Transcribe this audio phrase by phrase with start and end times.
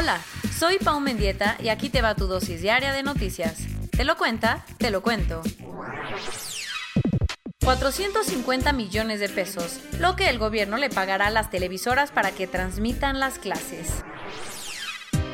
[0.00, 0.20] Hola,
[0.56, 3.66] soy Pau Mendieta y aquí te va tu dosis diaria de noticias.
[3.90, 4.64] ¿Te lo cuenta?
[4.78, 5.42] Te lo cuento.
[7.64, 12.46] 450 millones de pesos, lo que el gobierno le pagará a las televisoras para que
[12.46, 14.04] transmitan las clases.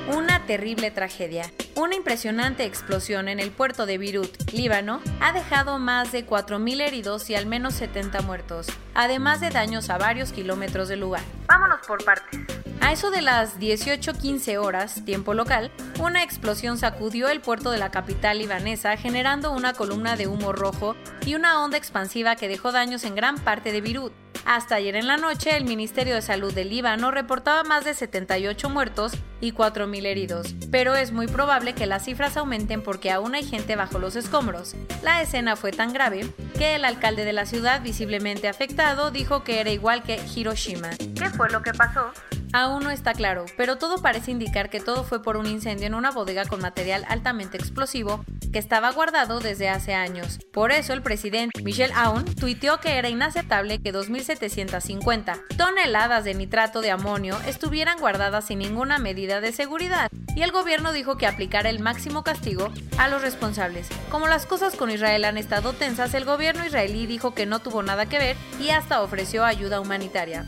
[0.09, 1.53] Una terrible tragedia.
[1.75, 7.29] Una impresionante explosión en el puerto de Beirut, Líbano, ha dejado más de 4.000 heridos
[7.29, 11.23] y al menos 70 muertos, además de daños a varios kilómetros del lugar.
[11.49, 12.54] Vámonos por partes.
[12.85, 17.91] A eso de las 18:15 horas, tiempo local, una explosión sacudió el puerto de la
[17.91, 23.05] capital libanesa, generando una columna de humo rojo y una onda expansiva que dejó daños
[23.05, 24.13] en gran parte de Beirut.
[24.45, 28.69] Hasta ayer en la noche, el Ministerio de Salud del Líbano reportaba más de 78
[28.69, 33.45] muertos y 4.000 heridos, pero es muy probable que las cifras aumenten porque aún hay
[33.45, 34.77] gente bajo los escombros.
[35.03, 39.61] La escena fue tan grave que el alcalde de la ciudad, visiblemente afectado, dijo que
[39.61, 40.91] era igual que Hiroshima.
[41.17, 42.13] ¿Qué fue lo que pasó?
[42.57, 45.95] Aún no está claro, pero todo parece indicar que todo fue por un incendio en
[45.95, 50.39] una bodega con material altamente explosivo que estaba guardado desde hace años.
[50.53, 56.81] Por eso el presidente Michel Aoun tuiteó que era inaceptable que 2.750 toneladas de nitrato
[56.81, 61.71] de amonio estuvieran guardadas sin ninguna medida de seguridad, y el gobierno dijo que aplicara
[61.71, 63.89] el máximo castigo a los responsables.
[64.13, 67.83] Como las cosas con Israel han estado tensas, el gobierno israelí dijo que no tuvo
[67.83, 70.47] nada que ver y hasta ofreció ayuda humanitaria.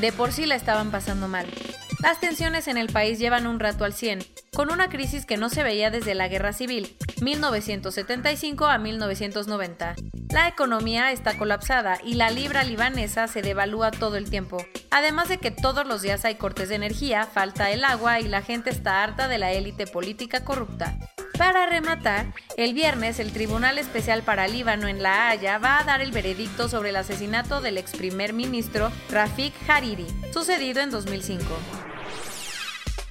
[0.00, 1.46] De por sí la estaban pasando mal.
[2.02, 4.20] Las tensiones en el país llevan un rato al 100,
[4.54, 9.94] con una crisis que no se veía desde la Guerra Civil, 1975 a 1990.
[10.30, 14.58] La economía está colapsada y la libra libanesa se devalúa todo el tiempo.
[14.90, 18.42] Además de que todos los días hay cortes de energía, falta el agua y la
[18.42, 20.98] gente está harta de la élite política corrupta.
[21.38, 26.00] Para rematar, el viernes el Tribunal Especial para Líbano en La Haya va a dar
[26.00, 31.44] el veredicto sobre el asesinato del ex primer ministro Rafik Hariri, sucedido en 2005.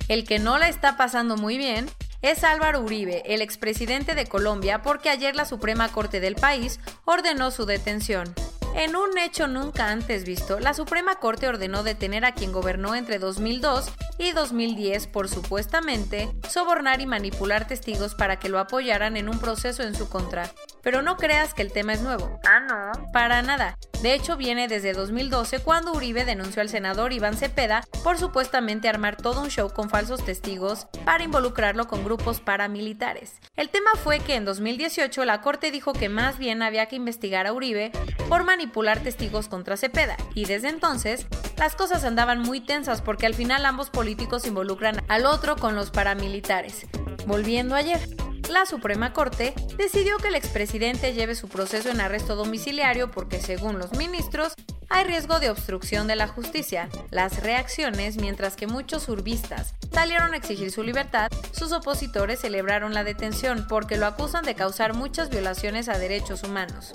[0.07, 1.85] El que no la está pasando muy bien
[2.23, 7.51] es Álvaro Uribe, el expresidente de Colombia, porque ayer la Suprema Corte del país ordenó
[7.51, 8.33] su detención.
[8.77, 13.19] En un hecho nunca antes visto, la Suprema Corte ordenó detener a quien gobernó entre
[13.19, 19.39] 2002 y 2010 por supuestamente sobornar y manipular testigos para que lo apoyaran en un
[19.39, 20.51] proceso en su contra.
[20.81, 22.37] Pero no creas que el tema es nuevo.
[22.45, 22.84] Ah, no.
[23.15, 23.77] Para nada.
[24.01, 29.15] De hecho, viene desde 2012 cuando Uribe denunció al senador Iván Cepeda por supuestamente armar
[29.15, 33.39] todo un show con falsos testigos para involucrarlo con grupos paramilitares.
[33.55, 37.47] El tema fue que en 2018 la Corte dijo que más bien había que investigar
[37.47, 37.93] a Uribe
[38.27, 41.25] por manipular testigos contra Cepeda, y desde entonces
[41.55, 45.89] las cosas andaban muy tensas porque al final ambos políticos involucran al otro con los
[45.89, 46.85] paramilitares.
[47.27, 48.01] Volviendo ayer,
[48.49, 53.79] la Suprema Corte decidió que el expresidente lleve su proceso en arresto domiciliario porque, según
[53.79, 54.53] los ministros,
[54.89, 56.89] hay riesgo de obstrucción de la justicia.
[57.09, 63.03] Las reacciones, mientras que muchos urbistas salieron a exigir su libertad, sus opositores celebraron la
[63.03, 66.93] detención porque lo acusan de causar muchas violaciones a derechos humanos.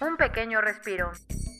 [0.00, 1.12] Un pequeño respiro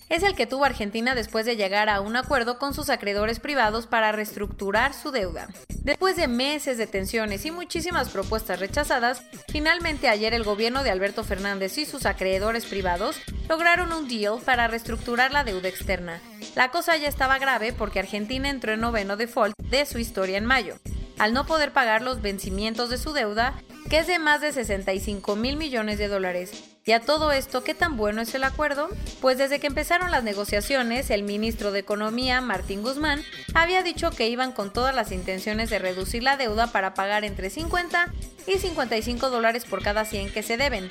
[0.08, 3.86] es el que tuvo Argentina después de llegar a un acuerdo con sus acreedores privados
[3.86, 5.48] para reestructurar su deuda.
[5.82, 11.24] Después de meses de tensiones y muchísimas propuestas rechazadas, finalmente ayer el gobierno de Alberto
[11.24, 13.16] Fernández y sus acreedores privados
[13.48, 16.20] lograron un deal para reestructurar la deuda externa.
[16.54, 20.44] La cosa ya estaba grave porque Argentina entró en noveno default de su historia en
[20.44, 20.76] mayo.
[21.18, 23.54] Al no poder pagar los vencimientos de su deuda,
[23.94, 26.64] que es de más de 65 mil millones de dólares.
[26.84, 28.88] Y a todo esto, ¿qué tan bueno es el acuerdo?
[29.20, 33.22] Pues desde que empezaron las negociaciones, el ministro de Economía, Martín Guzmán,
[33.54, 37.50] había dicho que iban con todas las intenciones de reducir la deuda para pagar entre
[37.50, 38.12] 50
[38.48, 40.90] y 55 dólares por cada 100 que se deben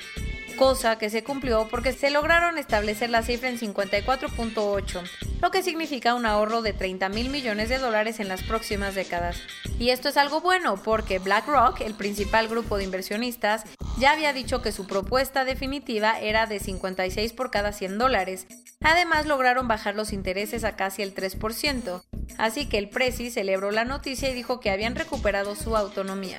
[0.54, 5.02] cosa que se cumplió porque se lograron establecer la cifra en 54.8,
[5.44, 9.36] lo que significa un ahorro de 30 mil millones de dólares en las próximas décadas.
[9.78, 13.64] Y esto es algo bueno porque BlackRock, el principal grupo de inversionistas,
[13.98, 18.46] ya había dicho que su propuesta definitiva era de 56 por cada 100 dólares.
[18.80, 22.02] Además lograron bajar los intereses a casi el 3%,
[22.38, 26.38] así que el Prezi celebró la noticia y dijo que habían recuperado su autonomía.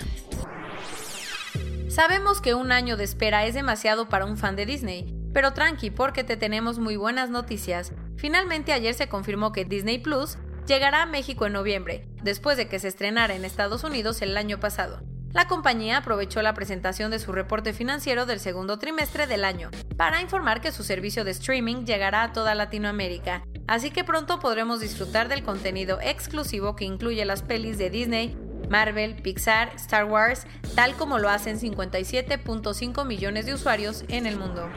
[1.90, 5.92] Sabemos que un año de espera es demasiado para un fan de Disney, pero tranqui
[5.92, 7.92] porque te tenemos muy buenas noticias.
[8.18, 12.80] Finalmente ayer se confirmó que Disney Plus llegará a México en noviembre, después de que
[12.80, 15.02] se estrenara en Estados Unidos el año pasado.
[15.36, 20.22] La compañía aprovechó la presentación de su reporte financiero del segundo trimestre del año para
[20.22, 25.28] informar que su servicio de streaming llegará a toda Latinoamérica, así que pronto podremos disfrutar
[25.28, 28.38] del contenido exclusivo que incluye las pelis de Disney,
[28.70, 34.70] Marvel, Pixar, Star Wars, tal como lo hacen 57.5 millones de usuarios en el mundo.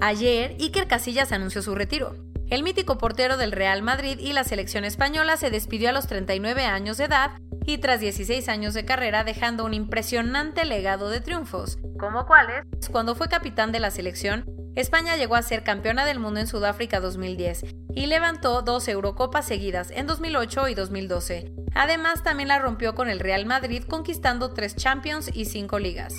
[0.00, 2.14] Ayer, Iker Casillas anunció su retiro.
[2.48, 6.64] El mítico portero del Real Madrid y la selección española se despidió a los 39
[6.64, 7.32] años de edad
[7.64, 13.14] y tras 16 años de carrera dejando un impresionante legado de triunfos, como cuáles, cuando
[13.14, 14.44] fue capitán de la selección,
[14.74, 19.90] España llegó a ser campeona del mundo en Sudáfrica 2010 y levantó dos Eurocopas seguidas
[19.90, 21.52] en 2008 y 2012.
[21.74, 26.14] Además, también la rompió con el Real Madrid conquistando tres Champions y cinco ligas.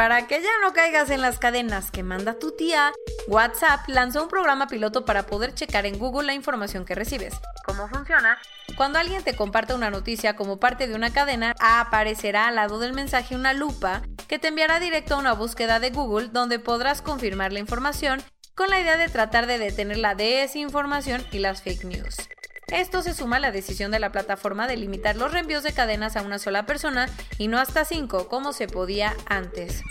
[0.00, 2.90] Para que ya no caigas en las cadenas que manda tu tía,
[3.28, 7.34] WhatsApp lanzó un programa piloto para poder checar en Google la información que recibes.
[7.66, 8.38] ¿Cómo funciona?
[8.78, 12.94] Cuando alguien te comparte una noticia como parte de una cadena, aparecerá al lado del
[12.94, 17.52] mensaje una lupa que te enviará directo a una búsqueda de Google donde podrás confirmar
[17.52, 18.22] la información
[18.54, 22.16] con la idea de tratar de detener la desinformación y las fake news.
[22.72, 26.16] Esto se suma a la decisión de la plataforma de limitar los reenvíos de cadenas
[26.16, 29.82] a una sola persona y no hasta cinco, como se podía antes.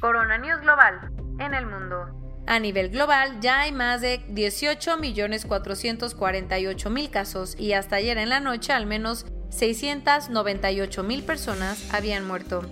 [0.00, 2.06] Corona News Global en el mundo.
[2.46, 8.72] A nivel global ya hay más de 18.448.000 casos y hasta ayer en la noche
[8.72, 12.62] al menos 698.000 personas habían muerto.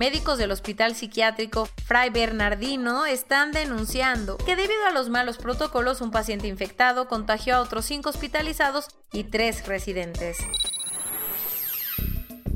[0.00, 6.10] Médicos del Hospital Psiquiátrico Fray Bernardino están denunciando que debido a los malos protocolos un
[6.10, 10.38] paciente infectado contagió a otros cinco hospitalizados y tres residentes.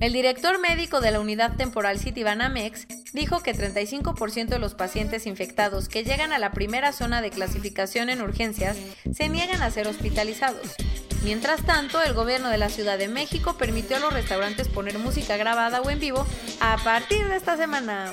[0.05, 5.89] El director médico de la unidad temporal Citibanamex dijo que 35% de los pacientes infectados
[5.89, 8.77] que llegan a la primera zona de clasificación en urgencias
[9.11, 10.75] se niegan a ser hospitalizados.
[11.23, 15.39] Mientras tanto, el gobierno de la Ciudad de México permitió a los restaurantes poner música
[15.39, 16.27] grabada o en vivo
[16.61, 18.13] a partir de esta semana.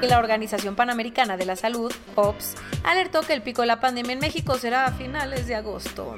[0.00, 2.54] La Organización Panamericana de la Salud, OPS,
[2.84, 6.14] alertó que el pico de la pandemia en México será a finales de agosto.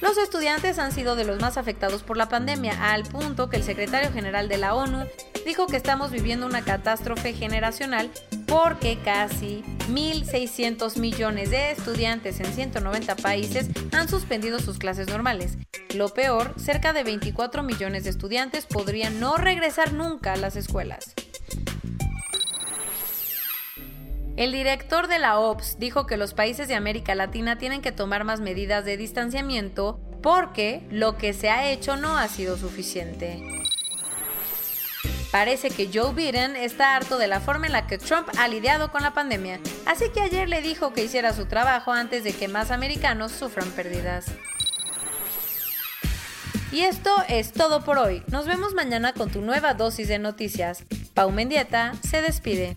[0.00, 3.62] Los estudiantes han sido de los más afectados por la pandemia, al punto que el
[3.62, 5.04] secretario general de la ONU
[5.44, 8.10] dijo que estamos viviendo una catástrofe generacional
[8.46, 15.58] porque casi 1.600 millones de estudiantes en 190 países han suspendido sus clases normales.
[15.94, 21.14] Lo peor, cerca de 24 millones de estudiantes podrían no regresar nunca a las escuelas.
[24.40, 28.24] El director de la OPS dijo que los países de América Latina tienen que tomar
[28.24, 33.38] más medidas de distanciamiento porque lo que se ha hecho no ha sido suficiente.
[35.30, 38.90] Parece que Joe Biden está harto de la forma en la que Trump ha lidiado
[38.90, 42.48] con la pandemia, así que ayer le dijo que hiciera su trabajo antes de que
[42.48, 44.24] más americanos sufran pérdidas.
[46.72, 48.22] Y esto es todo por hoy.
[48.28, 50.84] Nos vemos mañana con tu nueva dosis de noticias.
[51.12, 52.76] Pau Mendieta se despide.